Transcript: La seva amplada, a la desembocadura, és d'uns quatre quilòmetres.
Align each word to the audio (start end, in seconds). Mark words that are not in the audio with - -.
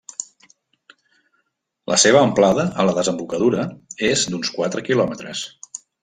La 1.91 1.97
seva 2.03 2.23
amplada, 2.27 2.65
a 2.83 2.85
la 2.89 2.95
desembocadura, 2.99 3.65
és 4.09 4.23
d'uns 4.31 4.51
quatre 4.55 4.83
quilòmetres. 4.89 5.43